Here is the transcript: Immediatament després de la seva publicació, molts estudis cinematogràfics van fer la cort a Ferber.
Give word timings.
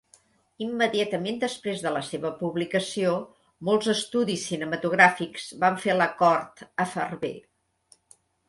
Immediatament 0.67 1.35
després 1.43 1.83
de 1.83 1.91
la 1.97 2.01
seva 2.07 2.31
publicació, 2.39 3.13
molts 3.71 3.91
estudis 3.95 4.47
cinematogràfics 4.53 5.47
van 5.67 5.81
fer 5.85 5.99
la 6.03 6.11
cort 6.23 6.67
a 6.87 6.93
Ferber. 6.97 7.35